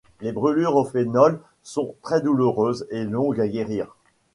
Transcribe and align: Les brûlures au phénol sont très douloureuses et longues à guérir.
Les 0.21 0.31
brûlures 0.31 0.75
au 0.77 0.83
phénol 0.83 1.39
sont 1.61 1.93
très 2.01 2.21
douloureuses 2.21 2.87
et 2.89 3.03
longues 3.03 3.39
à 3.39 3.47
guérir. 3.47 3.95